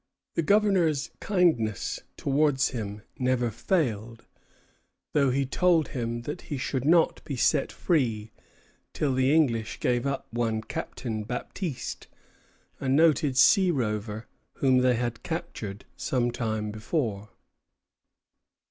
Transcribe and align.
The 0.33 0.41
governor's 0.41 1.11
kindness 1.19 1.99
towards 2.17 2.69
him 2.69 3.03
never 3.19 3.51
failed, 3.51 4.25
though 5.13 5.29
he 5.29 5.45
told 5.45 5.89
him 5.89 6.23
that 6.23 6.41
he 6.49 6.57
should 6.57 6.85
not 6.85 7.23
be 7.23 7.35
set 7.35 7.71
free 7.71 8.31
till 8.93 9.13
the 9.13 9.31
English 9.31 9.79
gave 9.79 10.07
up 10.07 10.25
one 10.33 10.61
Captain 10.63 11.23
Baptiste, 11.23 12.07
a 12.79 12.89
noted 12.89 13.37
sea 13.37 13.69
rover 13.69 14.25
whom 14.53 14.79
they 14.79 14.95
had 14.95 15.21
captured 15.21 15.85
some 15.97 16.31
time 16.31 16.71
before. 16.71 17.29